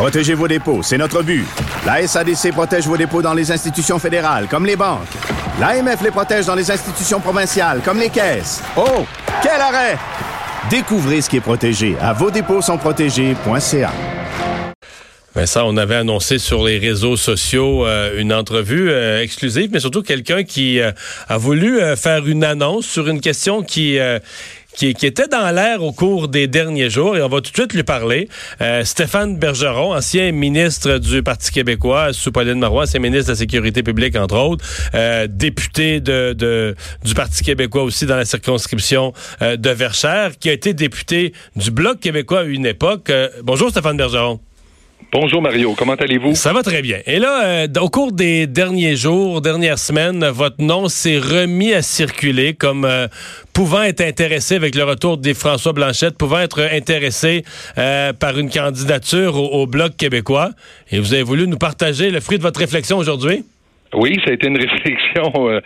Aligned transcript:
Protégez 0.00 0.32
vos 0.32 0.48
dépôts, 0.48 0.82
c'est 0.82 0.96
notre 0.96 1.22
but. 1.22 1.44
La 1.84 2.06
SADC 2.06 2.52
protège 2.52 2.86
vos 2.86 2.96
dépôts 2.96 3.20
dans 3.20 3.34
les 3.34 3.52
institutions 3.52 3.98
fédérales, 3.98 4.46
comme 4.48 4.64
les 4.64 4.74
banques. 4.74 5.06
L'AMF 5.60 6.00
les 6.02 6.10
protège 6.10 6.46
dans 6.46 6.54
les 6.54 6.70
institutions 6.70 7.20
provinciales, 7.20 7.82
comme 7.84 7.98
les 8.00 8.08
caisses. 8.08 8.62
Oh, 8.78 9.04
quel 9.42 9.60
arrêt! 9.60 9.98
Découvrez 10.70 11.20
ce 11.20 11.28
qui 11.28 11.36
est 11.36 11.42
protégé 11.42 11.96
à 12.00 12.14
vos 12.14 12.30
dépôts 12.30 12.62
sont 12.62 12.78
protégés.ca. 12.78 13.92
on 15.66 15.76
avait 15.76 15.96
annoncé 15.96 16.38
sur 16.38 16.64
les 16.64 16.78
réseaux 16.78 17.18
sociaux 17.18 17.86
euh, 17.86 18.18
une 18.18 18.32
entrevue 18.32 18.90
euh, 18.90 19.22
exclusive, 19.22 19.68
mais 19.70 19.80
surtout 19.80 20.02
quelqu'un 20.02 20.44
qui 20.44 20.80
euh, 20.80 20.92
a 21.28 21.36
voulu 21.36 21.78
faire 21.96 22.26
une 22.26 22.42
annonce 22.42 22.86
sur 22.86 23.06
une 23.06 23.20
question 23.20 23.62
qui 23.62 23.98
qui, 24.76 24.88
était 24.88 25.28
dans 25.28 25.50
l'air 25.50 25.82
au 25.82 25.92
cours 25.92 26.28
des 26.28 26.46
derniers 26.46 26.90
jours 26.90 27.16
et 27.16 27.22
on 27.22 27.28
va 27.28 27.40
tout 27.40 27.50
de 27.50 27.56
suite 27.56 27.74
lui 27.74 27.82
parler. 27.82 28.28
Euh, 28.60 28.84
Stéphane 28.84 29.36
Bergeron, 29.36 29.94
ancien 29.94 30.32
ministre 30.32 30.98
du 30.98 31.22
Parti 31.22 31.50
québécois 31.50 32.12
sous 32.12 32.32
Pauline 32.32 32.58
Marois, 32.58 32.84
ancien 32.84 33.00
ministre 33.00 33.26
de 33.26 33.32
la 33.32 33.36
Sécurité 33.36 33.82
publique 33.82 34.16
entre 34.16 34.36
autres, 34.36 34.64
euh, 34.94 35.26
député 35.28 36.00
de, 36.00 36.74
du 37.04 37.14
Parti 37.14 37.42
québécois 37.42 37.82
aussi 37.82 38.06
dans 38.06 38.16
la 38.16 38.24
circonscription 38.24 39.12
euh, 39.42 39.56
de 39.56 39.70
Verchères, 39.70 40.38
qui 40.38 40.48
a 40.48 40.52
été 40.52 40.72
député 40.74 41.32
du 41.56 41.70
Bloc 41.70 42.00
québécois 42.00 42.40
à 42.40 42.44
une 42.44 42.66
époque. 42.66 43.12
bonjour 43.42 43.70
Stéphane 43.70 43.96
Bergeron. 43.96 44.40
Bonjour 45.12 45.42
Mario, 45.42 45.74
comment 45.76 45.94
allez-vous? 45.94 46.36
Ça 46.36 46.52
va 46.52 46.62
très 46.62 46.82
bien. 46.82 46.98
Et 47.04 47.18
là, 47.18 47.64
euh, 47.64 47.66
au 47.80 47.88
cours 47.88 48.12
des 48.12 48.46
derniers 48.46 48.94
jours, 48.94 49.40
dernières 49.40 49.80
semaines, 49.80 50.24
votre 50.26 50.62
nom 50.62 50.86
s'est 50.86 51.18
remis 51.18 51.72
à 51.72 51.82
circuler 51.82 52.54
comme 52.54 52.84
euh, 52.84 53.08
pouvant 53.52 53.82
être 53.82 54.02
intéressé 54.02 54.54
avec 54.54 54.76
le 54.76 54.84
retour 54.84 55.18
des 55.18 55.34
François 55.34 55.72
Blanchette, 55.72 56.16
pouvant 56.16 56.38
être 56.38 56.60
intéressé 56.60 57.42
euh, 57.76 58.12
par 58.12 58.38
une 58.38 58.50
candidature 58.50 59.34
au 59.34 59.66
Bloc 59.66 59.96
québécois. 59.96 60.50
Et 60.92 61.00
vous 61.00 61.12
avez 61.12 61.24
voulu 61.24 61.48
nous 61.48 61.58
partager 61.58 62.10
le 62.10 62.20
fruit 62.20 62.38
de 62.38 62.44
votre 62.44 62.60
réflexion 62.60 62.96
aujourd'hui? 62.96 63.42
Oui, 63.92 64.16
ça 64.24 64.30
a 64.30 64.34
été 64.34 64.46
une 64.46 64.58
réflexion 64.60 65.32
euh, 65.48 65.60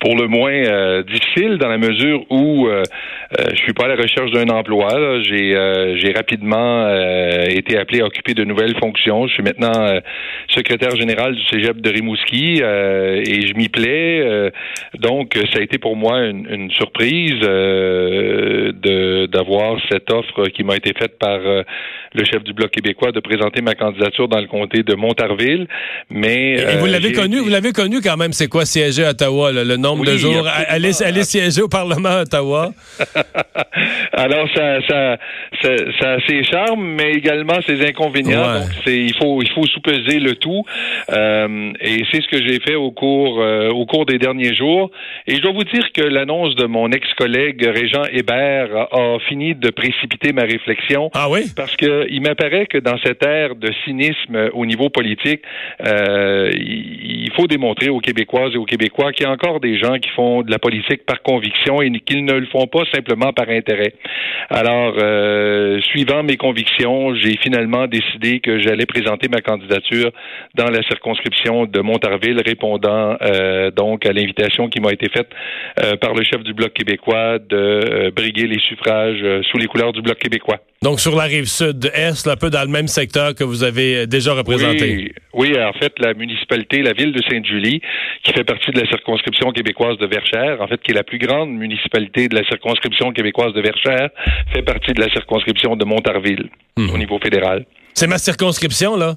pour 0.00 0.16
le 0.16 0.28
moins 0.28 0.52
euh, 0.52 1.02
difficile 1.02 1.58
dans 1.58 1.68
la 1.68 1.78
mesure 1.78 2.24
où 2.30 2.66
euh, 2.66 2.82
je 3.50 3.56
suis 3.56 3.72
pas 3.72 3.84
à 3.84 3.88
la 3.88 3.96
recherche 3.96 4.30
d'un 4.30 4.48
emploi. 4.48 5.22
J'ai 5.22 5.46
j'ai 5.96 6.12
rapidement 6.12 6.88
été 7.48 7.78
appelé 7.78 8.00
à 8.00 8.06
occuper 8.06 8.34
de 8.34 8.44
nouvelles 8.44 8.76
fonctions. 8.78 9.26
Je 9.26 9.34
suis 9.34 9.42
maintenant 9.42 10.00
secrétaire 10.48 10.94
général 10.96 11.34
du 11.34 11.42
Cégep 11.46 11.80
de 11.80 11.90
Rimouski 11.90 12.60
et 12.60 13.46
je 13.46 13.54
m'y 13.54 13.68
plais. 13.68 14.50
donc, 14.98 15.36
ça 15.52 15.58
a 15.58 15.62
été 15.62 15.78
pour 15.78 15.96
moi 15.96 16.24
une, 16.24 16.46
une 16.50 16.70
surprise 16.70 17.40
de 17.40 19.26
d'avoir 19.26 19.78
cette 19.90 20.10
offre 20.12 20.48
qui 20.48 20.62
m'a 20.62 20.76
été 20.76 20.92
faite 20.98 21.18
par 21.18 21.38
le 21.38 22.24
chef 22.24 22.42
du 22.44 22.52
Bloc 22.52 22.70
québécois 22.70 23.12
de 23.12 23.20
présenter 23.20 23.60
ma 23.62 23.74
candidature 23.74 24.28
dans 24.28 24.40
le 24.40 24.46
comté 24.46 24.82
de 24.82 24.94
Montarville. 24.94 25.66
Mais 26.10 26.52
et 26.54 26.76
vous 26.78 26.86
l'avez 26.86 27.12
connu, 27.12 27.38
vous 27.38 27.50
l'avez 27.50 27.72
connu 27.72 28.00
quand 28.00 28.16
même, 28.16 28.32
c'est 28.32 28.48
quoi 28.48 28.64
siéger 28.64 29.04
à 29.04 29.10
Ottawa, 29.10 29.52
le 29.52 29.76
nombre 29.86 30.04
de 30.04 30.16
jours, 30.16 30.46
aller, 30.68 30.92
siéger 30.92 31.62
au 31.62 31.68
Parlement 31.68 32.08
à 32.08 32.22
Ottawa? 32.22 32.72
Alors, 34.12 34.48
ça, 34.54 34.80
ça, 34.88 35.16
ça, 35.62 36.12
a 36.12 36.20
ses 36.26 36.42
charmes, 36.44 36.84
mais 36.84 37.12
également 37.12 37.60
ses 37.66 37.84
inconvénients. 37.86 38.60
Donc, 38.60 38.70
c'est, 38.84 38.96
il 38.96 39.14
faut, 39.14 39.42
il 39.42 39.50
faut 39.50 39.66
sous-peser 39.66 40.18
le 40.18 40.36
tout. 40.36 40.64
Euh, 41.12 41.72
et 41.80 42.02
c'est 42.10 42.22
ce 42.22 42.28
que 42.28 42.42
j'ai 42.46 42.60
fait 42.60 42.74
au 42.74 42.90
cours, 42.90 43.40
euh, 43.40 43.70
au 43.70 43.86
cours 43.86 44.06
des 44.06 44.18
derniers 44.18 44.54
jours. 44.54 44.90
Et 45.26 45.36
je 45.36 45.42
dois 45.42 45.52
vous 45.52 45.64
dire 45.64 45.92
que 45.92 46.02
l'annonce 46.02 46.54
de 46.56 46.66
mon 46.66 46.90
ex-collègue 46.90 47.62
Régent 47.64 48.04
Hébert 48.12 48.88
a, 48.92 49.18
fini 49.28 49.54
de 49.54 49.70
précipiter 49.70 50.32
ma 50.32 50.42
réflexion. 50.42 51.10
Ah 51.14 51.28
oui? 51.30 51.42
Parce 51.56 51.76
que 51.76 52.06
il 52.10 52.22
m'apparaît 52.22 52.66
que 52.66 52.78
dans 52.78 52.98
cette 53.04 53.24
ère 53.24 53.54
de 53.56 53.70
cynisme 53.84 54.50
au 54.52 54.66
niveau 54.66 54.88
politique, 54.88 55.42
euh, 55.86 56.50
il 56.54 57.30
faut 57.36 57.46
démontrer 57.46 57.88
aux 57.88 58.00
Québécoises 58.00 58.52
et 58.54 58.58
aux 58.58 58.64
Québécois 58.64 59.12
qu'il 59.12 59.26
y 59.26 59.28
a 59.28 59.32
encore 59.32 59.60
des 59.60 59.75
gens 59.78 59.98
qui 59.98 60.08
font 60.10 60.42
de 60.42 60.50
la 60.50 60.58
politique 60.58 61.04
par 61.06 61.22
conviction 61.22 61.82
et 61.82 61.90
qu'ils 62.00 62.24
ne 62.24 62.34
le 62.34 62.46
font 62.46 62.66
pas 62.66 62.84
simplement 62.92 63.32
par 63.32 63.48
intérêt. 63.48 63.92
Alors, 64.50 64.94
euh, 64.98 65.80
suivant 65.82 66.22
mes 66.22 66.36
convictions, 66.36 67.14
j'ai 67.14 67.36
finalement 67.42 67.86
décidé 67.86 68.40
que 68.40 68.60
j'allais 68.60 68.86
présenter 68.86 69.28
ma 69.28 69.40
candidature 69.40 70.10
dans 70.54 70.68
la 70.68 70.82
circonscription 70.82 71.66
de 71.66 71.80
Montarville, 71.80 72.40
répondant 72.44 73.16
euh, 73.22 73.70
donc 73.70 74.06
à 74.06 74.12
l'invitation 74.12 74.68
qui 74.68 74.80
m'a 74.80 74.92
été 74.92 75.08
faite 75.08 75.28
euh, 75.82 75.96
par 75.96 76.14
le 76.14 76.22
chef 76.24 76.42
du 76.42 76.54
Bloc 76.54 76.72
québécois 76.72 77.38
de 77.38 78.10
briguer 78.14 78.46
les 78.46 78.60
suffrages 78.60 79.24
sous 79.50 79.58
les 79.58 79.66
couleurs 79.66 79.92
du 79.92 80.02
Bloc 80.02 80.18
québécois. 80.18 80.60
Donc, 80.82 81.00
sur 81.00 81.16
la 81.16 81.24
rive 81.24 81.46
sud-est, 81.46 82.28
un 82.28 82.36
peu 82.36 82.50
dans 82.50 82.62
le 82.62 82.70
même 82.70 82.86
secteur 82.86 83.34
que 83.34 83.42
vous 83.42 83.64
avez 83.64 84.06
déjà 84.06 84.34
représenté. 84.34 85.12
Oui, 85.32 85.50
oui 85.50 85.62
en 85.62 85.72
fait, 85.72 85.92
la 85.98 86.14
municipalité, 86.14 86.82
la 86.82 86.92
ville 86.92 87.12
de 87.12 87.22
Sainte-Julie, 87.28 87.80
qui 88.22 88.32
fait 88.32 88.44
partie 88.44 88.70
de 88.70 88.80
la 88.80 88.86
circonscription 88.86 89.50
québécoise 89.50 89.65
de 89.72 90.06
Verchères, 90.06 90.60
en 90.60 90.68
fait, 90.68 90.80
qui 90.82 90.92
est 90.92 90.94
la 90.94 91.04
plus 91.04 91.18
grande 91.18 91.50
municipalité 91.50 92.28
de 92.28 92.34
la 92.34 92.44
circonscription 92.44 93.12
québécoise 93.12 93.52
de 93.52 93.60
Verchères, 93.60 94.10
fait 94.52 94.62
partie 94.62 94.92
de 94.92 95.00
la 95.00 95.10
circonscription 95.10 95.76
de 95.76 95.84
Montarville, 95.84 96.48
hmm. 96.76 96.90
au 96.90 96.98
niveau 96.98 97.18
fédéral. 97.18 97.64
C'est 97.94 98.06
ma 98.06 98.18
circonscription, 98.18 98.96
là? 98.96 99.16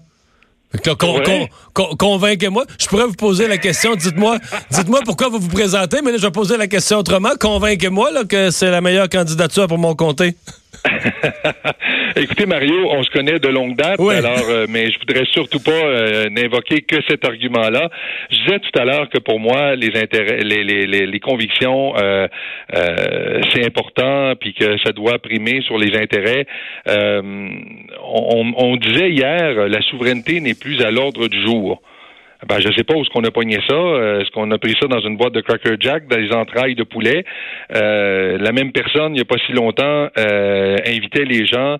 convainquez-moi. 1.98 2.66
Je 2.80 2.88
pourrais 2.88 3.08
vous 3.08 3.16
poser 3.16 3.48
la 3.48 3.58
question. 3.58 3.96
Dites-moi, 3.96 4.38
dites-moi 4.70 5.00
pourquoi 5.04 5.30
vous 5.30 5.40
vous 5.40 5.50
présentez, 5.50 6.02
mais 6.04 6.12
là, 6.12 6.18
je 6.18 6.26
vais 6.28 6.32
poser 6.32 6.58
la 6.58 6.68
question 6.68 6.98
autrement. 6.98 7.32
Convainquez-moi 7.40 8.26
que 8.26 8.52
c'est 8.52 8.70
la 8.70 8.82
meilleure 8.82 9.10
candidature 9.10 9.68
pour 9.68 9.80
mon 9.80 9.96
comté. 9.96 10.36
Écoutez, 12.16 12.46
Mario, 12.46 12.90
on 12.92 13.04
se 13.04 13.10
connaît 13.12 13.40
de 13.40 13.48
longue 13.48 13.76
date, 13.76 14.00
alors, 14.00 14.50
euh, 14.50 14.66
mais 14.70 14.90
je 14.92 15.00
voudrais 15.00 15.26
surtout 15.26 15.60
pas 15.60 15.72
euh, 15.72 16.30
n'invoquer 16.30 16.82
que 16.82 16.96
cet 17.08 17.26
argument-là. 17.26 17.90
Je 18.32 18.38
disais 18.38 18.60
tout 18.60 18.80
à 18.80 18.86
l'heure 18.86 19.10
que 19.10 19.20
pour 19.20 19.40
moi, 19.40 19.76
les 19.76 19.96
intérêts, 20.00 20.42
les, 20.44 20.64
les, 20.64 21.06
les, 21.06 21.20
convictions, 21.20 21.94
euh, 21.98 22.28
c'est 23.54 23.66
important, 23.66 24.34
puis 24.40 24.54
que 24.54 24.78
ça 24.84 24.92
doit 24.92 25.20
primer 25.20 25.62
sur 25.62 25.78
les 25.78 25.96
intérêts. 25.96 26.46
On, 26.88 28.54
on 28.56 28.76
disait 28.78 29.12
hier, 29.12 29.68
la 29.68 29.82
souveraineté 29.82 30.40
n'est 30.42 30.56
plus 30.56 30.82
à 30.82 30.92
l'ordre 30.92 31.28
du 31.28 31.42
jour. 31.42 31.82
Ben, 32.48 32.60
je 32.60 32.72
sais 32.72 32.86
pas 32.86 32.96
où 32.96 33.02
est-ce 33.02 33.10
qu'on 33.10 33.24
a 33.26 33.32
pogné 33.32 33.60
ça. 33.68 33.76
Euh, 33.76 34.22
est-ce 34.22 34.32
qu'on 34.32 34.50
a 34.52 34.58
pris 34.58 34.74
ça 34.80 34.88
dans 34.88 35.02
une 35.02 35.18
boîte 35.18 35.34
de 35.34 35.42
Cracker 35.42 35.76
Jack, 35.78 36.08
dans 36.08 36.18
les 36.18 36.32
entrailles 36.32 36.76
de 36.76 36.84
poulet? 36.84 37.26
Euh, 37.76 38.38
la 38.40 38.54
même 38.54 38.72
personne, 38.72 39.12
il 39.12 39.16
n'y 39.16 39.22
a 39.22 39.26
pas 39.26 39.36
si 39.46 39.52
longtemps, 39.52 40.08
euh, 40.18 40.78
invitait 40.86 41.26
les 41.26 41.46
gens, 41.46 41.78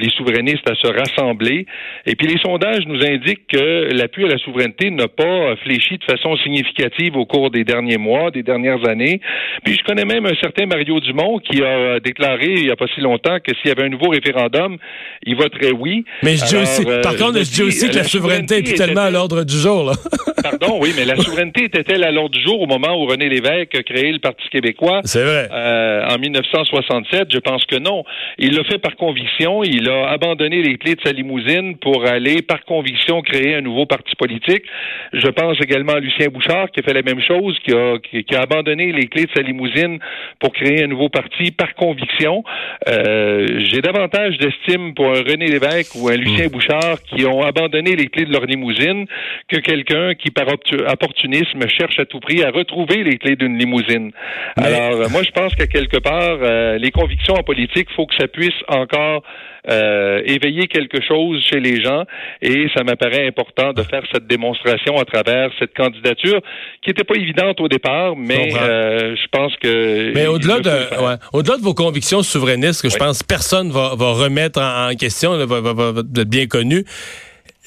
les 0.00 0.10
souverainistes, 0.10 0.68
à 0.70 0.74
se 0.74 0.86
rassembler. 0.86 1.66
Et 2.06 2.14
puis 2.14 2.28
les 2.28 2.38
sondages 2.38 2.86
nous 2.86 3.04
indiquent 3.04 3.46
que 3.48 3.92
l'appui 3.92 4.24
à 4.24 4.28
la 4.28 4.38
souveraineté 4.38 4.90
n'a 4.90 5.08
pas 5.08 5.56
fléchi 5.62 5.98
de 5.98 6.04
façon 6.04 6.36
significative 6.38 7.16
au 7.16 7.26
cours 7.26 7.50
des 7.50 7.64
derniers 7.64 7.98
mois, 7.98 8.30
des 8.30 8.42
dernières 8.42 8.86
années. 8.88 9.20
Puis 9.64 9.74
je 9.74 9.84
connais 9.84 10.04
même 10.04 10.26
un 10.26 10.34
certain 10.40 10.66
Mario 10.66 11.00
Dumont 11.00 11.38
qui 11.38 11.62
a 11.62 12.00
déclaré 12.00 12.54
il 12.56 12.64
n'y 12.64 12.70
a 12.70 12.76
pas 12.76 12.86
si 12.94 13.00
longtemps 13.00 13.38
que 13.40 13.54
s'il 13.56 13.68
y 13.68 13.70
avait 13.70 13.84
un 13.84 13.88
nouveau 13.88 14.10
référendum, 14.10 14.76
il 15.24 15.36
voterait 15.36 15.72
oui. 15.72 16.04
Mais 16.22 16.36
je 16.36 16.44
dis 16.44 16.56
aussi, 16.56 16.84
par 17.02 17.16
contre, 17.16 17.38
je 17.38 17.50
dis 17.50 17.62
aussi 17.62 17.88
que 17.88 17.96
la, 17.96 18.04
souveraineté 18.04 18.58
est 18.58 18.76
tellement 18.76 19.02
à 19.02 19.10
l'ordre 19.10 19.44
du 19.44 19.56
jour. 19.56 19.87
Pardon, 20.42 20.78
oui, 20.80 20.90
mais 20.96 21.04
la 21.04 21.16
souveraineté 21.16 21.64
était-elle 21.64 22.04
à 22.04 22.10
l'ordre 22.10 22.30
du 22.30 22.42
jour 22.42 22.60
au 22.60 22.66
moment 22.66 22.94
où 23.00 23.06
René 23.06 23.28
Lévesque 23.28 23.74
a 23.74 23.82
créé 23.82 24.12
le 24.12 24.18
Parti 24.18 24.48
québécois? 24.50 25.00
C'est 25.04 25.22
vrai. 25.22 25.48
Euh, 25.52 26.08
en 26.08 26.18
1967, 26.18 27.28
je 27.32 27.38
pense 27.38 27.64
que 27.64 27.76
non. 27.76 28.04
Il 28.38 28.54
l'a 28.54 28.64
fait 28.64 28.78
par 28.78 28.96
conviction. 28.96 29.62
Il 29.64 29.88
a 29.88 30.08
abandonné 30.10 30.62
les 30.62 30.76
clés 30.76 30.94
de 30.94 31.00
sa 31.02 31.12
limousine 31.12 31.76
pour 31.78 32.06
aller, 32.06 32.42
par 32.42 32.64
conviction, 32.64 33.20
créer 33.22 33.54
un 33.54 33.60
nouveau 33.60 33.86
parti 33.86 34.14
politique. 34.16 34.64
Je 35.12 35.28
pense 35.28 35.56
également 35.60 35.94
à 35.94 36.00
Lucien 36.00 36.28
Bouchard 36.28 36.70
qui 36.70 36.80
a 36.80 36.82
fait 36.82 36.94
la 36.94 37.02
même 37.02 37.20
chose, 37.22 37.58
qui 37.64 37.72
a, 37.72 37.98
qui, 37.98 38.34
a 38.34 38.42
abandonné 38.42 38.92
les 38.92 39.06
clés 39.06 39.24
de 39.24 39.30
sa 39.34 39.42
limousine 39.42 39.98
pour 40.38 40.52
créer 40.52 40.84
un 40.84 40.88
nouveau 40.88 41.08
parti 41.08 41.50
par 41.50 41.74
conviction. 41.74 42.44
Euh, 42.88 43.46
J'ai 43.70 43.80
davantage 43.80 44.36
d'estime 44.38 44.94
pour 44.94 45.06
un 45.06 45.22
René 45.22 45.46
Lévesque 45.46 45.94
ou 45.96 46.08
un 46.08 46.16
Lucien 46.16 46.46
hmm. 46.46 46.50
Bouchard 46.50 47.02
qui 47.02 47.24
ont 47.26 47.42
abandonné 47.42 47.96
les 47.96 48.06
clés 48.06 48.24
de 48.24 48.32
leur 48.32 48.44
limousine 48.44 49.06
que 49.48 49.58
quelqu'un 49.58 49.77
qui, 49.84 50.30
par 50.30 50.46
opportunisme, 50.48 51.60
cherche 51.68 51.98
à 51.98 52.04
tout 52.04 52.20
prix 52.20 52.42
à 52.42 52.50
retrouver 52.50 53.02
les 53.02 53.18
clés 53.18 53.36
d'une 53.36 53.58
limousine. 53.58 54.12
Alors, 54.56 54.92
euh, 54.92 55.08
moi, 55.10 55.22
je 55.22 55.30
pense 55.30 55.54
qu'à 55.54 55.66
quelque 55.66 55.98
part, 55.98 56.38
euh, 56.40 56.78
les 56.78 56.90
convictions 56.90 57.34
en 57.34 57.42
politique, 57.42 57.88
faut 57.94 58.06
que 58.06 58.14
ça 58.16 58.28
puisse 58.28 58.54
encore 58.68 59.22
euh, 59.70 60.22
éveiller 60.24 60.66
quelque 60.66 61.02
chose 61.06 61.42
chez 61.44 61.60
les 61.60 61.82
gens. 61.82 62.04
Et 62.40 62.68
ça 62.76 62.84
m'apparaît 62.84 63.26
important 63.26 63.72
de 63.72 63.82
faire 63.82 64.02
cette 64.12 64.26
démonstration 64.26 64.98
à 64.98 65.04
travers 65.04 65.50
cette 65.58 65.74
candidature 65.74 66.40
qui 66.82 66.90
n'était 66.90 67.04
pas 67.04 67.16
évidente 67.16 67.60
au 67.60 67.68
départ, 67.68 68.16
mais 68.16 68.50
je 68.50 69.26
pense 69.30 69.54
que... 69.56 70.12
Mais 70.14 70.26
au-delà 70.26 70.60
de, 70.60 70.70
ouais, 70.70 71.16
au-delà 71.32 71.56
de 71.56 71.62
vos 71.62 71.74
convictions 71.74 72.22
souverainistes, 72.22 72.82
que 72.82 72.88
je 72.88 72.96
pense 72.96 73.22
personne 73.22 73.70
va, 73.70 73.94
va 73.96 74.12
remettre 74.12 74.60
en, 74.60 74.94
question, 74.94 75.36
va, 75.36 75.60
va, 75.60 75.72
va, 75.72 76.00
être 76.00 76.30
bien 76.30 76.46
connu, 76.46 76.84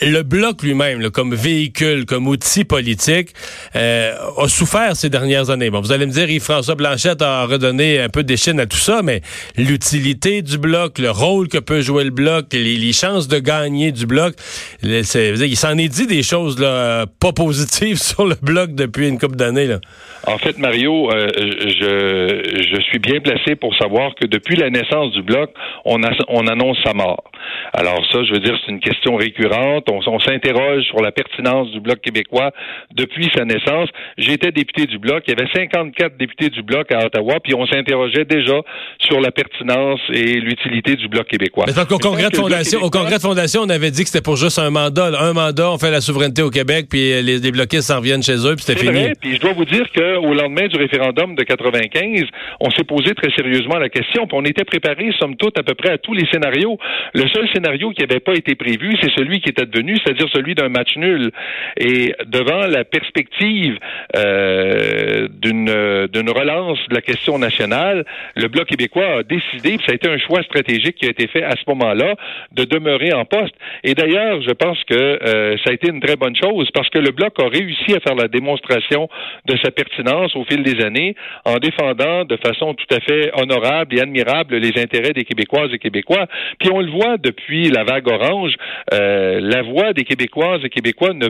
le 0.02 0.24
bloc 0.24 0.64
lui-même, 0.64 1.10
comme 1.12 1.34
véhicule, 1.34 2.06
comme 2.06 2.28
outil 2.28 2.66
politique, 2.66 3.30
euh, 3.76 4.14
a 4.38 4.48
souffert 4.48 4.96
ces 4.96 5.10
dernières 5.10 5.50
années. 5.50 5.70
Bon, 5.70 5.80
vous 5.80 5.92
allez 5.92 6.06
me 6.06 6.12
dire, 6.12 6.30
Yves-François 6.30 6.76
Blanchette 6.76 7.22
a 7.22 7.46
redonné 7.46 8.00
un 8.00 8.10
peu 8.10 8.24
d'échine 8.24 8.60
à 8.60 8.66
tout 8.66 8.78
ça, 8.78 9.02
mais 9.04 9.22
l'utilité 9.58 10.42
du 10.42 10.58
bloc, 10.58 10.98
le 10.98 11.12
rôle 11.12 11.48
que 11.48 11.58
peut 11.58 11.82
jouer 11.82 12.04
le 12.04 12.10
bloc, 12.10 12.48
les, 12.54 12.92
chances 12.92 13.28
de 13.28 13.40
gagner 13.40 13.92
du 13.92 14.06
bloc, 14.06 14.34
il 14.84 15.56
s'en 15.56 15.78
est 15.78 15.88
dit 15.88 16.08
des 16.08 16.24
choses 16.24 16.60
là, 16.60 17.06
pas 17.20 17.32
positives 17.32 17.98
sur 18.02 18.26
le 18.26 18.36
bloc 18.42 18.76
depuis 18.76 19.08
une 19.08 19.18
couple 19.18 19.38
d'années. 19.38 19.78
En 20.28 20.38
fait, 20.38 20.58
Mario, 20.58 21.12
euh, 21.12 21.28
je, 21.38 22.62
je 22.70 22.82
suis 22.82 23.00
bien 23.00 23.20
placé 23.22 23.56
pour 23.56 23.76
savoir 23.76 24.14
que 24.16 24.26
depuis 24.26 24.56
la 24.56 24.70
naissance 24.70 25.12
du 25.14 25.22
bloc, 25.24 25.52
on, 25.86 26.04
a, 26.04 26.12
on 26.28 26.48
annonce 26.48 26.78
sa 26.84 26.94
mort. 26.94 27.24
Alors 27.74 28.06
ça, 28.12 28.24
je 28.24 28.34
veux 28.34 28.40
dire, 28.40 28.58
c'est 28.66 28.72
une 28.72 28.80
question 28.80 29.16
récurrente. 29.16 29.90
On, 29.92 30.00
on 30.08 30.20
s'interroge 30.20 30.84
sur 30.84 31.02
la 31.02 31.12
pertinence 31.12 31.70
du 31.72 31.80
Bloc 31.80 32.02
québécois 32.02 32.52
depuis 32.94 33.30
sa 33.36 33.46
naissance. 33.46 33.90
J'étais 34.18 34.52
député 34.52 34.86
du 34.86 34.98
Bloc. 34.98 35.24
Il 35.28 35.38
y 35.38 35.40
avait 35.40 35.50
54 35.54 36.18
députés 36.18 36.50
du 36.50 36.64
Bloc 36.64 36.92
à 36.92 37.06
Ottawa, 37.06 37.40
puis 37.44 37.54
on 37.54 37.66
s'interrogeait 37.68 38.26
déjà 38.26 38.62
sur 39.00 39.20
la 39.20 39.32
pertinence 39.32 40.00
et 40.14 40.40
l'utilité 40.40 40.96
du 40.96 41.08
Bloc 41.08 41.28
québécois. 41.28 41.66
Mais 41.68 41.94
au 41.94 41.98
congrès 41.98 42.30
de 42.30 42.36
fondation, 42.36 42.82
au 42.82 42.90
congrès 42.90 43.18
de 43.18 43.22
fondation, 43.22 43.62
on 43.62 43.70
avait 43.70 43.92
dit 43.92 44.04
que 44.04 44.10
c'était 44.10 44.24
pour 44.24 44.36
juste 44.36 44.60
un 44.60 44.70
mandat. 44.70 45.12
Un 45.20 45.34
mandat, 45.34 45.72
on 45.72 45.78
fait 45.78 45.92
la 45.92 46.02
souveraineté 46.02 46.42
au 46.42 46.50
Québec, 46.50 46.88
puis 46.90 47.22
les, 47.22 47.40
les 47.40 47.52
bloquistes 47.52 47.84
s'en 47.84 47.98
reviennent 47.98 48.24
chez 48.24 48.38
eux, 48.48 48.56
puis 48.56 48.64
c'était 48.64 48.80
fini. 48.80 48.92
Vrai, 48.92 49.14
puis 49.20 49.36
je 49.36 49.42
dois 49.42 49.54
vous 49.54 49.66
dire 49.66 49.86
qu'au 49.94 50.34
lendemain 50.34 50.68
du 50.68 50.78
référendum 50.78 51.36
de 51.36 51.44
95, 51.44 52.26
on 52.60 52.72
s'est 52.72 52.84
posé 52.84 53.14
très 53.14 53.32
sérieusement 53.32 53.78
la 53.78 53.90
question, 53.90 54.28
puis 54.28 54.38
on 54.40 54.46
était 54.46 54.64
préparé, 54.64 55.12
somme 55.20 55.36
toute, 55.36 55.58
à 55.58 55.64
peu 55.64 55.76
près 55.76 55.92
à 55.92 55.98
tous 55.98 56.14
les 56.14 56.26
scénarios. 56.32 56.78
Le 57.14 57.28
seul 57.30 57.48
scénario 57.54 57.92
qui 57.92 58.02
n'avait 58.02 58.20
pas 58.20 58.34
été 58.34 58.56
prévu, 58.56 58.96
c'est 59.02 59.12
celui 59.16 59.42
qui 59.42 59.50
est 59.50 59.60
c'est-à-dire 60.04 60.28
celui 60.34 60.56
d'un 60.56 60.70
match 60.70 60.96
nul. 60.96 61.32
Et 61.78 62.14
devant 62.28 62.68
la 62.68 62.84
perspective 62.84 63.78
euh, 64.16 65.28
d'une 65.42 66.30
relance 66.30 66.80
de 66.90 66.96
la 66.96 67.02
question 67.02 67.38
nationale, 67.38 68.06
le 68.36 68.48
Bloc 68.48 68.68
québécois 68.68 69.20
a 69.20 69.24
décidé, 69.24 69.78
ça 69.86 69.92
a 69.92 69.96
été 69.96 70.10
un 70.10 70.18
choix 70.18 70.44
stratégique 70.44 70.96
qui 70.96 71.06
a 71.06 71.10
été 71.10 71.28
fait 71.28 71.44
à 71.44 71.52
ce 71.52 71.64
moment-là, 71.68 72.16
de 72.52 72.64
demeurer 72.64 73.14
en 73.14 73.26
poste. 73.26 73.54
Et 73.84 73.94
d'ailleurs, 73.94 74.42
je 74.42 74.52
pense 74.52 74.82
que 74.84 74.94
euh, 74.96 75.58
ça 75.64 75.72
a 75.72 75.74
été 75.74 75.90
une 75.90 76.02
très 76.02 76.16
bonne 76.16 76.36
chose 76.36 76.70
parce 76.74 76.90
que 76.90 77.00
le 77.00 77.12
Bloc 77.12 77.34
a 77.40 77.48
réussi 77.48 77.96
à 77.96 78.00
faire 78.00 78.16
la 78.16 78.28
démonstration 78.28 79.10
de 79.46 79.58
sa 79.64 79.72
pertinence 79.72 80.36
au 80.36 80.44
fil 80.46 80.64
des 80.64 80.84
années 80.84 81.16
en 81.46 81.58
défendant 81.58 82.26
de 82.26 82.38
façon 82.38 82.74
tout 82.74 82.96
à 82.96 83.00
fait 83.00 83.32
honorable 83.34 83.98
et 83.98 84.02
admirable 84.02 84.58
les 84.58 84.82
intérêts 84.82 85.14
des 85.14 85.24
Québécoises 85.24 85.74
et 85.74 85.80
Québécois. 85.80 86.28
Puis 86.60 86.70
on 86.72 86.80
le 86.80 86.92
voit 86.92 87.18
depuis 87.18 87.70
la 87.70 87.84
vague 87.84 88.08
orange, 88.08 88.56
euh, 88.94 89.40
la 89.42 89.61
voix 89.62 89.94
des 89.94 90.04
Québécoises 90.04 90.62
et 90.64 90.70
Québécois 90.70 91.14
ne 91.14 91.30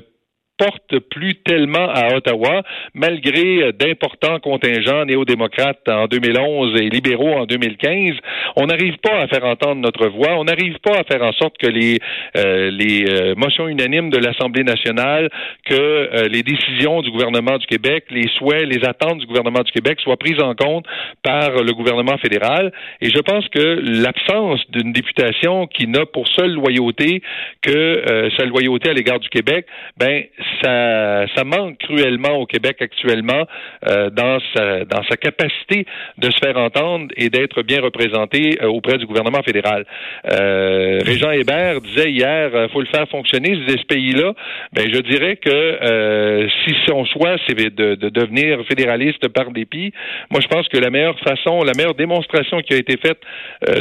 porte 0.62 1.00
plus 1.10 1.34
tellement 1.44 1.90
à 1.90 2.16
Ottawa, 2.16 2.62
malgré 2.94 3.64
euh, 3.64 3.72
d'importants 3.72 4.40
contingents 4.40 5.06
néo-démocrates 5.06 5.90
en 5.90 6.06
2011 6.06 6.80
et 6.80 6.90
libéraux 6.90 7.34
en 7.34 7.46
2015. 7.46 8.12
On 8.58 8.68
n'arrive 8.68 8.98
pas 8.98 9.22
à 9.22 9.28
faire 9.28 9.44
entendre 9.44 9.82
notre 9.82 10.08
voix. 10.10 10.38
On 10.38 10.44
n'arrive 10.44 10.78
pas 10.84 11.00
à 11.00 11.04
faire 11.04 11.24
en 11.24 11.32
sorte 11.32 11.58
que 11.58 11.66
les, 11.66 11.98
euh, 12.38 12.70
les 12.70 13.06
euh, 13.10 13.34
motions 13.36 13.68
unanimes 13.68 14.12
de 14.12 14.20
l'Assemblée 14.20 14.64
nationale, 14.64 15.30
que 15.66 16.28
les 16.28 16.44
décisions 16.44 17.02
du 17.02 17.10
gouvernement 17.10 17.58
du 17.58 17.66
Québec, 17.66 18.06
les 18.10 18.28
souhaits, 18.38 18.66
les 18.66 18.86
attentes 18.86 19.20
du 19.20 19.26
gouvernement 19.26 19.62
du 19.62 19.72
Québec 19.72 20.00
soient 20.02 20.18
prises 20.18 20.42
en 20.42 20.54
compte 20.54 20.86
par 21.24 21.64
le 21.64 21.72
gouvernement 21.74 22.18
fédéral. 22.18 22.72
Et 23.02 23.10
je 23.10 23.20
pense 23.20 23.48
que 23.50 23.82
l'absence 23.84 24.60
d'une 24.70 24.92
députation 24.92 25.68
qui 25.68 25.88
n'a 25.88 26.06
pour 26.06 26.28
seule 26.28 26.52
loyauté 26.52 27.22
que 27.62 28.30
sa 28.38 28.46
loyauté 28.46 28.90
à 28.90 28.94
l'égard 28.94 29.20
du 29.20 29.30
Québec, 29.30 29.66
ben 29.98 30.24
ça, 30.62 31.26
ça 31.36 31.44
manque 31.44 31.78
cruellement 31.78 32.38
au 32.38 32.46
Québec 32.46 32.78
actuellement 32.82 33.46
euh, 33.88 34.10
dans, 34.10 34.40
sa, 34.56 34.86
dans 34.86 35.04
sa 35.10 35.18
capacité 35.18 35.86
de 36.18 36.30
se 36.30 36.38
faire 36.38 36.58
entendre 36.58 37.08
et 37.18 37.30
d'être 37.30 37.62
bien 37.64 37.82
représenté 37.82 38.58
euh, 38.62 38.68
auprès 38.68 38.98
du 38.98 39.06
gouvernement 39.06 39.44
fédéral. 39.44 39.86
Euh, 40.32 41.00
Régent 41.06 41.32
Hébert 41.32 41.82
disait 41.82 42.12
hier, 42.12 42.52
euh, 42.54 42.68
faut 42.70 42.82
le 42.82 42.88
faire 42.88 43.08
fonctionner, 43.10 43.58
ce 43.68 43.86
pays-là. 43.86 44.34
Ben, 44.74 44.88
je 44.94 45.00
dirais 45.02 45.38
que 45.38 45.50
euh, 45.50 46.48
si 46.66 46.76
son 46.88 47.06
choix, 47.06 47.36
c'est 47.48 47.56
de, 47.56 47.96
de, 47.96 48.10
devenir 48.10 48.60
fédéraliste 48.68 49.28
par 49.30 49.52
dépit, 49.52 49.94
moi, 50.30 50.42
je 50.42 50.48
pense 50.48 50.68
que 50.68 50.78
la 50.78 50.90
meilleure 50.90 51.20
façon, 51.20 51.64
la 51.64 51.74
meilleure 51.74 51.96
démonstration 51.96 52.62
qui 52.62 52.74
a 52.74 52.78
été 52.78 52.98
faite 52.98 53.20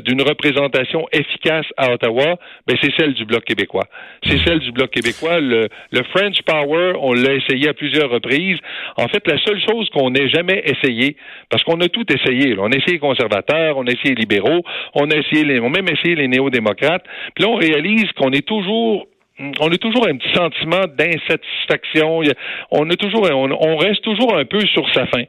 d'une 0.04 0.22
représentation 0.22 1.06
efficace 1.12 1.66
à 1.76 1.92
Ottawa, 1.92 2.36
ben, 2.66 2.76
c'est 2.82 2.92
celle 2.96 3.14
du 3.14 3.24
Bloc 3.24 3.44
québécois. 3.44 3.86
C'est 4.24 4.38
celle 4.44 4.60
du 4.60 4.72
Bloc 4.72 4.90
québécois. 4.90 5.40
Le, 5.40 5.68
le 5.90 6.02
French 6.14 6.40
Power 6.42 6.59
on 6.68 7.12
l'a 7.12 7.34
essayé 7.34 7.68
à 7.68 7.74
plusieurs 7.74 8.10
reprises. 8.10 8.58
En 8.96 9.08
fait, 9.08 9.26
la 9.26 9.38
seule 9.38 9.60
chose 9.60 9.88
qu'on 9.90 10.10
n'ait 10.10 10.28
jamais 10.28 10.62
essayé, 10.64 11.16
parce 11.48 11.62
qu'on 11.64 11.80
a 11.80 11.88
tout 11.88 12.06
essayé, 12.12 12.56
on 12.58 12.66
a 12.66 12.76
essayé 12.76 12.94
les 12.94 12.98
conservateurs, 12.98 13.76
on 13.76 13.86
a 13.86 13.90
essayé 13.90 14.14
les 14.14 14.22
libéraux, 14.22 14.62
on 14.94 15.10
a 15.10 15.16
essayé 15.16 15.44
les, 15.44 15.60
on 15.60 15.66
a 15.66 15.70
même 15.70 15.88
essayé 15.88 16.14
les 16.14 16.28
néo-démocrates, 16.28 17.04
puis 17.34 17.44
là, 17.44 17.50
on 17.50 17.56
réalise 17.56 18.10
qu'on 18.12 18.32
est 18.32 18.46
toujours 18.46 19.06
on 19.60 19.68
a 19.68 19.78
toujours 19.78 20.06
un 20.06 20.16
petit 20.16 20.32
sentiment 20.34 20.84
d'insatisfaction. 20.96 22.20
On 22.70 22.86
toujours, 22.88 23.26
on, 23.32 23.76
reste 23.76 24.02
toujours 24.02 24.36
un 24.36 24.44
peu 24.44 24.60
sur 24.66 24.88
sa 24.92 25.06
faim. 25.06 25.24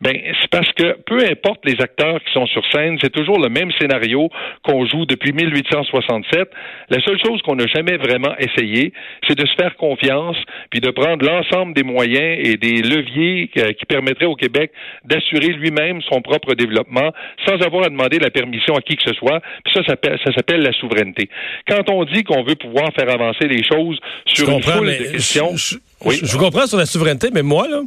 Ben, 0.00 0.12
c'est 0.40 0.50
parce 0.50 0.70
que 0.72 0.96
peu 1.06 1.18
importe 1.30 1.60
les 1.64 1.80
acteurs 1.80 2.22
qui 2.24 2.32
sont 2.32 2.46
sur 2.46 2.62
scène, 2.72 2.98
c'est 3.00 3.12
toujours 3.12 3.38
le 3.38 3.48
même 3.48 3.70
scénario 3.78 4.28
qu'on 4.62 4.84
joue 4.86 5.06
depuis 5.06 5.32
1867. 5.32 6.50
La 6.90 7.00
seule 7.02 7.18
chose 7.24 7.40
qu'on 7.42 7.54
n'a 7.54 7.66
jamais 7.66 7.96
vraiment 7.96 8.34
essayé, 8.38 8.92
c'est 9.28 9.38
de 9.38 9.46
se 9.46 9.54
faire 9.54 9.76
confiance, 9.76 10.36
puis 10.70 10.80
de 10.80 10.90
prendre 10.90 11.24
l'ensemble 11.24 11.74
des 11.74 11.84
moyens 11.84 12.38
et 12.44 12.56
des 12.56 12.82
leviers 12.82 13.50
euh, 13.58 13.72
qui 13.72 13.86
permettraient 13.86 14.26
au 14.26 14.34
Québec 14.34 14.72
d'assurer 15.04 15.52
lui-même 15.52 16.00
son 16.02 16.20
propre 16.20 16.54
développement 16.54 17.12
sans 17.46 17.60
avoir 17.64 17.84
à 17.84 17.88
demander 17.88 18.18
la 18.18 18.30
permission 18.30 18.74
à 18.74 18.80
qui 18.80 18.96
que 18.96 19.02
ce 19.06 19.14
soit. 19.14 19.40
Puis 19.64 19.74
ça, 19.74 19.82
ça 19.84 20.32
s'appelle 20.32 20.62
la 20.62 20.72
souveraineté. 20.72 21.28
Quand 21.68 21.88
on 21.90 22.04
dit 22.04 22.24
qu'on 22.24 22.42
veut 22.42 22.56
pouvoir 22.56 22.90
faire 22.98 23.12
avancer 23.12 23.51
les 23.52 23.64
choses 23.64 23.98
sur 24.26 24.48
une 24.50 24.62
foule 24.62 24.86
de 24.86 25.12
questions. 25.12 25.56
Je, 25.56 25.76
oui. 26.04 26.20
je, 26.22 26.32
vous 26.32 26.38
comprends 26.38 26.66
sur 26.66 26.78
la 26.78 26.86
souveraineté, 26.86 27.30
mais 27.32 27.42
moi, 27.42 27.68
là, 27.68 27.82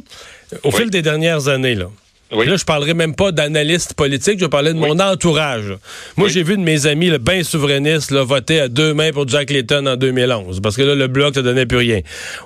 au 0.62 0.70
fil 0.70 0.90
des 0.90 1.02
dernières 1.02 1.48
années, 1.48 1.74
là, 1.74 1.88
Là, 2.32 2.56
je 2.56 2.64
parlerai 2.64 2.92
même 2.92 3.14
pas 3.14 3.30
d'analyste 3.30 3.94
politique, 3.94 4.40
je 4.40 4.46
parlais 4.46 4.74
de 4.74 4.78
mon 4.78 4.98
entourage. 4.98 5.72
Moi, 6.16 6.28
j'ai 6.28 6.42
vu 6.42 6.56
de 6.56 6.62
mes 6.62 6.86
amis, 6.86 7.08
le 7.08 7.18
bien 7.18 7.44
souverainistes, 7.44 8.10
là, 8.10 8.24
voter 8.24 8.58
à 8.58 8.68
deux 8.68 8.94
mains 8.94 9.12
pour 9.12 9.28
Jack 9.28 9.50
Layton 9.50 9.86
en 9.86 9.94
2011, 9.94 10.60
parce 10.60 10.76
que 10.76 10.82
là, 10.82 10.96
le 10.96 11.06
bloc 11.06 11.36
ne 11.36 11.42
donnait 11.42 11.66
plus 11.66 11.78
rien. 11.78 12.00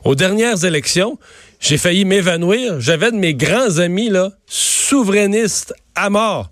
Aux 0.05 0.15
dernières 0.15 0.67
élections, 0.67 1.19
j'ai 1.61 1.79
failli 1.79 2.05
m'évanouir. 2.05 2.79
J'avais 2.79 3.11
de 3.11 3.17
mes 3.17 3.33
grands 3.33 3.79
amis, 3.79 4.11
là, 4.11 4.33
souverainistes 4.47 5.73
à 5.95 6.11
mort 6.11 6.51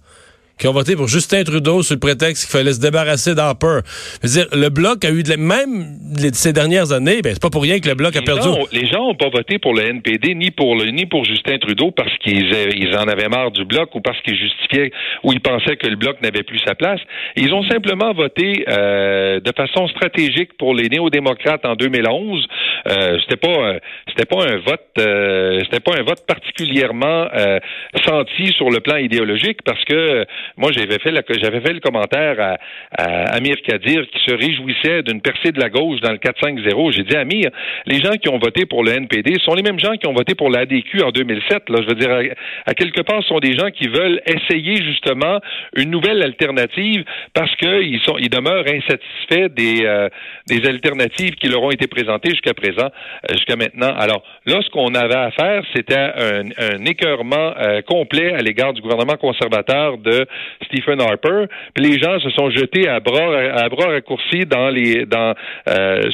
qui 0.59 0.67
ont 0.67 0.73
voté 0.73 0.97
pour 0.97 1.09
Justin 1.09 1.45
Trudeau 1.45 1.83
sous 1.83 1.95
le 1.95 2.01
prétexte 2.01 2.47
qu'il 2.47 2.59
fallait 2.59 2.73
se 2.73 2.81
débarrasser 2.81 3.35
d'Harper. 3.35 3.81
dire, 4.25 4.47
le 4.53 4.69
bloc 4.69 5.05
a 5.05 5.11
eu 5.11 5.23
de 5.23 5.37
même 5.37 5.99
ces 6.33 6.53
dernières 6.53 6.93
années, 6.93 7.23
ben 7.23 7.33
c'est 7.33 7.43
pas 7.43 7.51
pour 7.51 7.63
rien 7.63 7.79
que 7.81 7.89
le 7.89 7.95
bloc 7.95 8.17
a 8.17 8.23
perdu. 8.23 8.49
les 8.73 8.87
gens 8.87 9.09
ont 9.09 9.15
pas 9.15 9.29
voté 9.29 9.59
pour 9.59 9.75
le 9.75 9.83
NPD 9.83 10.35
ni 10.35 10.51
pour 10.51 10.75
le 10.77 10.87
ni 10.91 11.07
pour 11.07 11.25
Justin 11.25 11.59
Trudeau 11.59 11.91
parce 11.91 12.17
qu'ils 12.19 12.53
ils 12.77 12.97
en 12.97 13.07
avaient 13.09 13.29
marre 13.29 13.51
du 13.51 13.65
bloc 13.65 13.95
ou 13.95 14.01
parce 14.01 14.21
qu'ils 14.23 14.37
justifiaient 14.37 14.91
ou 15.23 15.33
ils 15.33 15.41
pensaient 15.41 15.77
que 15.77 15.87
le 15.87 15.97
bloc 15.97 16.21
n'avait 16.23 16.43
plus 16.43 16.61
sa 16.67 16.75
place. 16.75 17.01
Ils 17.37 17.53
ont 17.53 17.63
simplement 17.69 18.13
voté 18.13 18.65
euh, 18.69 19.41
de 19.41 19.53
façon 19.57 19.89
stratégique 19.89 20.57
pour 20.59 20.75
les 20.75 20.89
néo-démocrates 20.89 21.65
en 21.65 21.75
2011. 21.75 22.47
Euh, 22.89 23.19
c'était 23.21 23.37
pas 23.37 23.79
c'était 24.09 24.25
pas 24.25 24.45
un 24.45 24.57
vote 24.59 24.81
euh, 24.99 25.61
c'était 25.65 25.81
pas 25.81 25.97
un 25.99 26.03
vote 26.03 26.27
particulièrement 26.27 27.29
euh, 27.35 27.59
senti 28.05 28.47
sur 28.53 28.71
le 28.71 28.81
plan 28.81 28.97
idéologique 28.97 29.59
parce 29.65 29.85
que 29.85 30.25
moi, 30.57 30.73
j'avais 30.73 30.99
fait, 30.99 31.15
j'avais 31.41 31.61
fait 31.61 31.73
le 31.73 31.81
commentaire 31.81 32.37
à, 32.41 33.35
Amir 33.35 33.57
Kadir 33.63 34.07
qui 34.11 34.19
se 34.27 34.35
réjouissait 34.35 35.03
d'une 35.03 35.21
percée 35.21 35.53
de 35.53 35.61
la 35.61 35.69
gauche 35.69 36.01
dans 36.01 36.11
le 36.11 36.19
4-5-0. 36.19 36.93
J'ai 36.93 37.05
dit, 37.05 37.17
Amir, 37.17 37.51
les 37.87 38.01
gens 38.01 38.13
qui 38.13 38.29
ont 38.29 38.39
voté 38.39 38.67
pour 38.67 38.83
le 38.83 38.93
NPD 38.93 39.37
sont 39.45 39.55
les 39.55 39.63
mêmes 39.63 39.79
gens 39.79 39.93
qui 39.93 40.07
ont 40.07 40.13
voté 40.13 40.35
pour 40.35 40.51
l'ADQ 40.51 41.03
en 41.03 41.11
2007. 41.11 41.69
Là, 41.69 41.81
je 41.83 41.87
veux 41.87 41.95
dire, 41.95 42.11
à, 42.67 42.75
quelque 42.75 43.03
part, 43.03 43.23
ce 43.23 43.29
sont 43.29 43.39
des 43.39 43.57
gens 43.57 43.71
qui 43.71 43.89
veulent 43.89 44.21
essayer 44.27 44.77
justement 44.77 45.39
une 45.77 45.91
nouvelle 45.91 46.23
alternative 46.23 47.05
parce 47.35 47.55
qu'ils 47.57 48.01
sont, 48.01 48.17
ils 48.19 48.31
demeurent 48.31 48.67
insatisfaits 48.67 49.49
des, 49.55 49.85
euh, 49.85 50.09
des 50.49 50.67
alternatives 50.67 51.35
qui 51.37 51.49
leur 51.49 51.63
ont 51.63 51.71
été 51.71 51.87
présentées 51.87 52.31
jusqu'à 52.31 52.55
présent. 52.55 52.78
Ans 52.81 52.91
jusqu'à 53.31 53.57
maintenant. 53.57 53.95
Alors 53.97 54.23
là, 54.47 54.61
ce 54.63 54.71
qu'on 54.71 54.95
avait 54.95 55.15
à 55.15 55.31
faire, 55.31 55.63
c'était 55.75 55.97
un, 55.97 56.45
un 56.59 56.85
écœurement 56.85 57.53
complet 57.87 58.33
à 58.35 58.39
l'égard 58.39 58.73
du 58.73 58.81
gouvernement 58.81 59.17
conservateur 59.17 59.99
de 59.99 60.27
Stephen 60.65 61.01
Harper. 61.01 61.47
Puis 61.75 61.85
les 61.85 61.99
gens 61.99 62.19
se 62.21 62.31
sont 62.31 62.51
jetés 62.51 62.89
à 62.89 63.01
bras 63.01 63.37
à 63.55 63.69
bras 63.69 63.89
raccourcis 63.89 64.47
dans 64.47 64.69
les 64.69 65.07
dans 65.07 65.35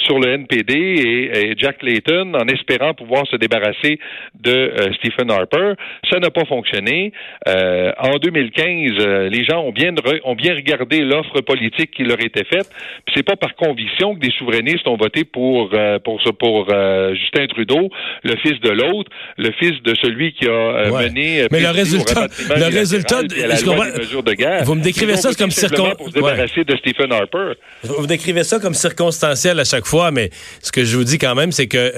sur 0.05 0.19
le 0.19 0.31
NPD 0.31 0.75
et, 0.75 1.55
Jack 1.57 1.83
Layton 1.83 2.35
en 2.35 2.47
espérant 2.49 2.95
pouvoir 2.95 3.27
se 3.29 3.37
débarrasser 3.37 3.99
de 4.41 4.73
Stephen 4.99 5.31
Harper. 5.31 5.75
Ça 6.11 6.19
n'a 6.19 6.31
pas 6.31 6.45
fonctionné. 6.45 7.13
en 7.47 8.17
2015, 8.21 9.31
les 9.31 9.45
gens 9.45 9.63
ont 9.63 9.73
bien 9.73 9.93
ont 10.25 10.35
bien 10.35 10.55
regardé 10.55 11.01
l'offre 11.01 11.41
politique 11.41 11.91
qui 11.93 12.05
leur 12.05 12.21
était 12.21 12.45
faite. 12.45 12.69
Puis 13.07 13.15
c'est 13.17 13.23
pas 13.23 13.37
par 13.37 13.55
conviction 13.55 14.15
que 14.15 14.21
des 14.21 14.31
souverainistes 14.33 14.87
ont 14.87 14.97
voté 14.97 15.25
pour 15.25 15.71
euh, 15.75 15.99
pour 15.99 16.21
pour 16.39 16.54
euh, 16.63 17.15
Justin 17.15 17.47
Trudeau, 17.47 17.91
le 18.23 18.37
fils 18.37 18.61
de 18.61 18.71
l'autre, 18.71 19.11
le 19.37 19.51
fils 19.53 19.83
de 19.83 19.95
celui 19.95 20.33
qui 20.33 20.47
a 20.47 20.51
euh, 20.51 20.91
mené. 20.91 21.47
Mais 21.51 21.61
le 21.61 21.71
résultat, 21.71 22.27
le 22.57 22.75
résultat, 22.75 23.23
de 23.23 24.33
guerre. 24.33 24.65
Vous 24.65 24.75
me 24.75 24.83
décrivez 24.83 25.17
ça 25.17 25.31
comme 25.35 25.51
circonstanciel. 25.51 25.97
Pour 25.97 26.09
se 26.09 26.15
débarrasser 26.15 26.65
de 26.65 26.77
Stephen 26.77 27.13
Harper. 27.13 27.53
Vous 27.83 28.07
décrivez 28.07 28.45
ça 28.45 28.59
comme 28.59 28.75
circonstanciel 28.75 29.59
à 29.61 29.65
chaque 29.65 29.87
fois, 29.87 30.11
mais 30.11 30.31
ce 30.63 30.73
que 30.73 30.85
je 30.85 30.97
vous 30.97 31.05
dis 31.05 31.19
quand 31.19 31.35
même, 31.35 31.53
c'est 31.53 31.67
que 31.67 31.93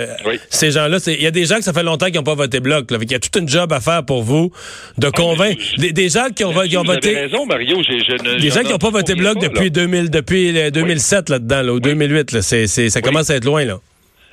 ces 0.51 0.71
gens-là, 0.71 0.99
il 1.07 1.23
y 1.23 1.27
a 1.27 1.31
des 1.31 1.45
gens 1.45 1.57
que 1.57 1.65
ça 1.65 1.73
fait 1.73 1.83
longtemps 1.83 2.07
qui 2.07 2.15
n'ont 2.15 2.23
pas 2.23 2.35
voté 2.35 2.61
bloc. 2.61 2.87
Il 2.91 3.13
y 3.13 3.15
a 3.15 3.19
tout 3.19 3.39
un 3.39 3.47
job 3.47 3.73
à 3.73 3.81
faire 3.81 4.05
pour 4.05 4.23
vous 4.23 4.51
de 4.99 5.07
ah, 5.07 5.11
convaincre 5.11 5.61
des, 5.79 6.09
gens 6.09 6.29
qui 6.35 6.45
ont, 6.45 6.53
qui 6.53 6.77
ont 6.77 6.83
voté. 6.83 7.15
raison, 7.15 7.47
Mario. 7.47 7.79
des 8.41 8.51
gens 8.51 8.63
qui 8.63 8.71
n'ont 8.71 8.79
pas 8.79 8.91
voté 8.91 9.15
bloc 9.15 9.39
depuis 9.39 9.71
2000, 9.71 10.11
depuis 10.11 10.53
2007 10.71 11.29
là-dedans, 11.29 11.63
là, 11.63 11.73
ou 11.73 11.81
2008. 11.81 12.33
Là, 12.33 12.43
c'est, 12.43 12.67
ça 12.67 13.01
commence 13.01 13.31
à 13.31 13.37
être 13.37 13.45
loin. 13.45 13.65
là. 13.65 13.79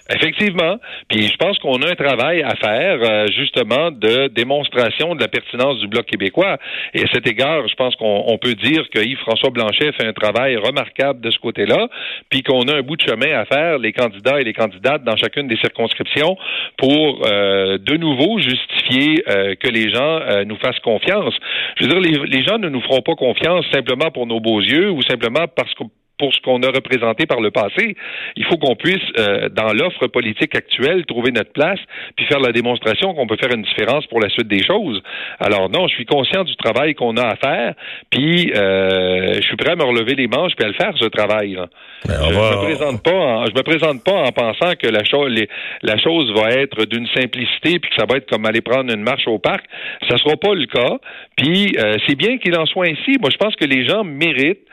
Effectivement. 0.09 0.79
Puis 1.07 1.29
je 1.29 1.37
pense 1.37 1.57
qu'on 1.59 1.81
a 1.81 1.89
un 1.89 1.95
travail 1.95 2.43
à 2.43 2.55
faire, 2.55 2.99
euh, 3.01 3.27
justement, 3.37 3.89
de 3.89 4.27
démonstration 4.27 5.15
de 5.15 5.21
la 5.21 5.29
pertinence 5.29 5.79
du 5.79 5.87
Bloc 5.87 6.05
québécois. 6.05 6.57
Et 6.93 7.03
à 7.03 7.07
cet 7.13 7.25
égard, 7.25 7.65
je 7.69 7.75
pense 7.75 7.95
qu'on 7.95 8.37
peut 8.41 8.55
dire 8.55 8.89
que 8.89 8.99
Yves-François 8.99 9.49
Blanchet 9.51 9.93
fait 9.93 10.05
un 10.05 10.11
travail 10.11 10.57
remarquable 10.57 11.21
de 11.21 11.31
ce 11.31 11.39
côté-là, 11.39 11.87
puis 12.29 12.43
qu'on 12.43 12.63
a 12.63 12.75
un 12.75 12.81
bout 12.81 12.97
de 12.97 13.01
chemin 13.01 13.33
à 13.33 13.45
faire, 13.45 13.77
les 13.77 13.93
candidats 13.93 14.41
et 14.41 14.43
les 14.43 14.53
candidates, 14.53 15.05
dans 15.05 15.15
chacune 15.15 15.47
des 15.47 15.57
circonscriptions, 15.57 16.35
pour 16.77 17.21
euh, 17.25 17.77
de 17.77 17.95
nouveau 17.95 18.39
justifier 18.39 19.23
euh, 19.29 19.55
que 19.55 19.69
les 19.69 19.89
gens 19.89 20.19
nous 20.45 20.57
fassent 20.57 20.79
confiance. 20.79 21.33
Je 21.77 21.85
veux 21.85 21.89
dire, 21.89 21.99
les, 22.01 22.37
les 22.37 22.43
gens 22.43 22.57
ne 22.57 22.67
nous 22.67 22.81
feront 22.81 23.01
pas 23.01 23.15
confiance 23.15 23.65
simplement 23.71 24.11
pour 24.11 24.27
nos 24.27 24.39
beaux 24.39 24.59
yeux 24.59 24.91
ou 24.91 25.01
simplement 25.01 25.45
parce 25.55 25.73
que 25.75 25.83
pour 26.17 26.33
ce 26.33 26.39
qu'on 26.41 26.61
a 26.61 26.67
représenté 26.67 27.25
par 27.25 27.41
le 27.41 27.49
passé. 27.49 27.95
Il 28.35 28.45
faut 28.45 28.57
qu'on 28.57 28.75
puisse, 28.75 29.01
euh, 29.17 29.49
dans 29.49 29.73
l'offre 29.73 30.07
politique 30.07 30.55
actuelle, 30.55 31.05
trouver 31.05 31.31
notre 31.31 31.51
place, 31.51 31.79
puis 32.15 32.25
faire 32.27 32.39
la 32.39 32.51
démonstration 32.51 33.13
qu'on 33.13 33.25
peut 33.25 33.37
faire 33.41 33.53
une 33.53 33.63
différence 33.63 34.05
pour 34.07 34.19
la 34.19 34.29
suite 34.29 34.47
des 34.47 34.63
choses. 34.63 35.01
Alors 35.39 35.69
non, 35.69 35.87
je 35.87 35.95
suis 35.95 36.05
conscient 36.05 36.43
du 36.43 36.55
travail 36.55 36.93
qu'on 36.93 37.17
a 37.17 37.25
à 37.25 37.35
faire, 37.35 37.73
puis 38.11 38.51
euh, 38.55 39.33
je 39.35 39.41
suis 39.41 39.55
prêt 39.55 39.71
à 39.71 39.75
me 39.75 39.83
relever 39.83 40.13
les 40.15 40.27
manches 40.27 40.53
puis 40.55 40.65
à 40.65 40.67
le 40.67 40.75
faire 40.75 40.93
ce 40.97 41.05
travail. 41.05 41.57
Ben, 42.05 42.13
je, 42.29 42.33
ne 42.33 42.33
me 42.33 42.63
présente 42.63 43.03
pas, 43.03 43.11
en, 43.11 43.45
je 43.45 43.53
me 43.53 43.63
présente 43.63 44.03
pas 44.03 44.13
en 44.13 44.31
pensant 44.31 44.73
que 44.79 44.87
la 44.87 45.03
chose, 45.03 45.33
la 45.81 45.97
chose 45.97 46.31
va 46.33 46.49
être 46.51 46.85
d'une 46.85 47.07
simplicité 47.07 47.79
puis 47.79 47.89
que 47.89 47.95
ça 47.97 48.05
va 48.07 48.17
être 48.17 48.29
comme 48.29 48.45
aller 48.45 48.61
prendre 48.61 48.93
une 48.93 49.03
marche 49.03 49.27
au 49.27 49.39
parc. 49.39 49.65
Ça 50.07 50.17
sera 50.17 50.35
pas 50.37 50.53
le 50.53 50.67
cas. 50.67 50.97
Puis 51.37 51.75
euh, 51.79 51.97
c'est 52.07 52.15
bien 52.15 52.37
qu'il 52.37 52.55
en 52.55 52.65
soit 52.65 52.85
ainsi. 52.85 53.17
Moi, 53.19 53.29
je 53.31 53.37
pense 53.37 53.55
que 53.55 53.65
les 53.65 53.87
gens 53.87 54.03
méritent 54.03 54.67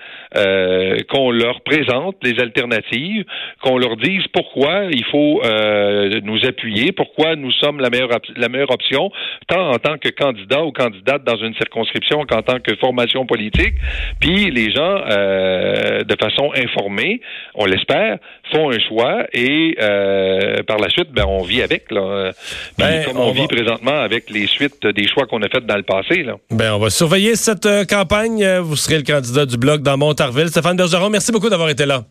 qu'on 1.09 1.33
leur 1.41 1.61
présente 1.63 2.17
les 2.23 2.39
alternatives, 2.39 3.25
qu'on 3.63 3.79
leur 3.79 3.97
dise 3.97 4.23
pourquoi 4.33 4.85
il 4.91 5.05
faut 5.07 5.41
euh, 5.45 6.21
nous 6.23 6.45
appuyer, 6.45 6.93
pourquoi 6.93 7.37
nous 7.37 7.53
sommes 7.53 7.81
la 7.81 7.91
meilleure, 7.91 8.11
la 8.37 8.49
meilleure 8.49 8.71
option, 8.71 9.11
tant 9.49 9.71
en 9.71 9.79
tant 9.79 9.99
que 9.99 10.09
candidat 10.11 10.63
ou 10.63 10.73
candidate 10.73 11.25
dans 11.25 11.37
une 11.37 11.55
circonscription 11.55 12.25
qu'en 12.27 12.43
tant 12.43 12.61
que 12.61 12.75
formation 12.77 13.27
politique. 13.27 13.75
Puis 14.21 14.51
les 14.51 14.71
gens, 14.71 15.01
euh, 15.11 16.05
de 16.05 16.17
façon 16.21 16.51
informée, 16.57 17.21
on 17.55 17.65
l'espère, 17.67 18.19
font 18.53 18.71
un 18.71 18.79
choix 18.89 19.25
et 19.33 19.77
euh, 19.81 20.63
par 20.65 20.79
la 20.79 20.89
suite, 20.91 21.11
ben, 21.13 21.25
on 21.27 21.43
vit 21.43 21.63
avec. 21.63 21.91
Là. 21.91 22.33
Ben, 22.79 23.05
comme 23.05 23.19
on, 23.19 23.33
vit 23.33 23.47
présentement 23.47 24.01
avec 24.01 24.29
les 24.31 24.47
suites 24.47 24.87
des 24.87 25.07
choix 25.09 25.27
qu'on 25.27 25.43
a 25.43 25.49
faits 25.49 25.67
dans 25.67 25.77
le 25.77 25.83
passé. 25.83 26.23
Là. 26.23 26.35
Ben, 26.51 26.75
on 26.75 26.79
va 26.79 26.91
surveiller 26.91 27.37
cette 27.37 27.69
campagne. 27.89 28.45
Vous 28.59 28.77
serez 28.77 28.99
le 28.99 29.05
candidat 29.05 29.47
du 29.47 29.57
Bloc 29.57 29.83
dans 29.83 29.97
Montarville. 29.97 30.49
Stéphane 30.49 30.77
Bergeron, 30.77 31.11
merci 31.11 31.20
beaucoup 31.33 31.49
d'avoir 31.51 31.69
été 31.69 31.87
là. 31.87 32.05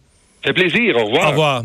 Fait 0.44 0.54
plaisir. 0.54 0.96
Au 0.98 1.06
revoir. 1.06 1.26
Au 1.26 1.30
revoir. 1.32 1.64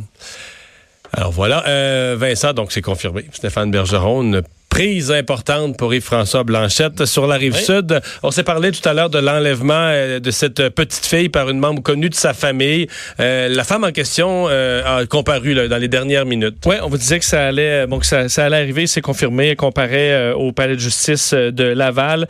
Alors 1.17 1.31
voilà, 1.31 1.65
euh, 1.69 2.17
Vincent, 2.19 2.53
donc 2.53 2.73
c'est 2.73 2.83
confirmé. 2.83 3.25
Stéphane 3.33 3.71
Bergeron, 3.71 4.43
prise 4.75 5.13
importante 5.13 5.77
pour 5.77 5.95
Yves-François 5.95 6.43
Blanchette 6.43 7.05
sur 7.05 7.29
la 7.29 7.37
rive 7.37 7.55
sud. 7.55 8.01
On 8.25 8.33
s'est 8.33 8.43
parlé 8.43 8.73
tout 8.73 8.89
à 8.89 8.93
l'heure 8.93 9.09
de 9.09 9.21
l'enlèvement 9.21 9.73
euh, 9.73 10.19
de 10.19 10.31
cette 10.33 10.69
petite 10.71 11.07
fille 11.07 11.29
par 11.29 11.49
une 11.49 11.61
membre 11.61 11.81
connue 11.81 12.11
de 12.11 12.15
sa 12.17 12.35
famille. 12.35 12.89
Euh, 13.21 13.47
la 13.47 13.63
femme 13.63 13.85
en 13.85 13.93
question 13.93 14.47
euh, 14.49 15.03
a 15.03 15.07
comparu 15.07 15.55
dans 15.69 15.79
les 15.79 15.87
dernières 15.87 16.27
minutes. 16.27 16.57
Oui, 16.67 16.75
on 16.83 16.89
vous 16.89 16.99
disait 16.99 17.21
que 17.21 17.25
ça 17.25 17.47
allait, 17.47 17.87
bon, 17.87 18.01
que 18.01 18.07
ça, 18.07 18.27
allait 18.45 18.57
arriver, 18.57 18.89
c'est 18.89 19.01
confirmé. 19.01 19.51
Elle 19.51 19.57
comparait 19.57 20.33
au 20.33 20.51
palais 20.51 20.75
de 20.75 20.81
justice 20.81 21.33
de 21.35 21.63
Laval, 21.63 22.27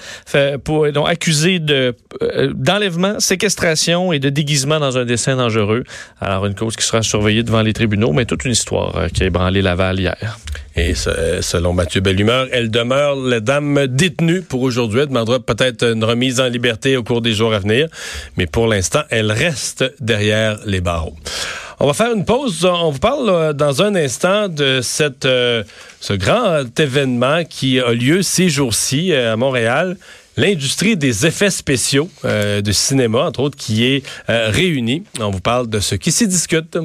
pour, 0.65 0.93
donc 0.93 1.09
accusée 1.09 1.61
de 1.61 1.95
d'enlèvement, 2.53 3.21
séquestration 3.21 4.13
et 4.13 4.19
de 4.19 4.29
déguisement 4.29 4.81
dans 4.81 4.99
un 4.99 5.07
dessin 5.07 5.37
dangereux. 5.37 5.85
Alors 6.21 6.45
une 6.45 6.55
cause 6.55 6.77
qui 6.77 6.85
sera 6.85 7.01
surveillée 7.01 7.43
devant 7.43 7.63
les 7.63 7.73
tribunaux, 7.73 8.13
mais 8.13 8.27
toute 8.27 8.45
une 8.45 8.53
histoire 8.53 9.07
qui 9.15 9.23
a 9.23 9.27
ébranlé 9.27 9.63
Laval 9.63 9.99
hier. 9.99 10.39
Et 10.77 10.95
selon 10.95 11.73
Mathieu 11.73 12.01
Elle 12.53 12.71
demeure 12.71 13.17
la 13.17 13.41
dame 13.41 13.87
détenue 13.87 14.43
pour 14.43 14.63
aujourd'hui. 14.63 15.01
Elle 15.01 15.09
demandera 15.09 15.41
peut-être 15.41 15.85
une 15.85 16.05
remise 16.05 16.41
en 16.41 16.49
liberté 16.49 16.97
au 16.97 17.03
cours 17.03 17.21
des 17.21 17.33
jours 17.33 17.55
à 17.55 17.59
venir. 17.59 17.89
Mais 18.37 18.47
pour 18.47 18.67
l'instant, 18.67 19.03
elle 19.11 19.33
reste 19.33 19.85
derrière 20.01 20.59
les 20.67 20.81
barreaux. 20.81 21.17
On 21.81 21.87
va 21.87 21.93
faire 21.93 22.15
une 22.15 22.25
pause. 22.25 22.65
On 22.65 22.91
vous 22.91 22.99
parle 22.99 23.29
euh, 23.29 23.53
dans 23.53 23.83
un 23.83 23.95
instant 23.95 24.49
de 24.49 24.81
cette, 24.81 25.25
euh, 25.25 25.65
ce 26.01 26.13
grand 26.13 26.65
événement 26.79 27.45
qui 27.45 27.81
a 27.81 27.93
lieu 27.93 28.23
ces 28.23 28.49
jours-ci 28.49 29.13
euh, 29.13 29.33
à 29.33 29.37
Montréal 29.37 29.97
l'industrie 30.37 30.97
des 30.97 31.27
effets 31.27 31.51
spéciaux 31.51 32.11
de 32.25 32.73
cinéma, 32.73 33.21
entre 33.21 33.39
autres, 33.39 33.57
qui 33.57 33.85
est 33.85 34.03
réunie. 34.27 35.05
On 35.21 35.31
vous 35.31 35.39
parle 35.39 35.69
de 35.69 35.79
ce 35.79 35.95
qui 35.95 36.11
s'y 36.11 36.27
discute. 36.27 36.77